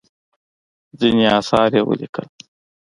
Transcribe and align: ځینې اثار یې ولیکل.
ځینې 0.99 1.25
اثار 1.37 1.69
یې 1.77 1.81
ولیکل. 1.87 2.25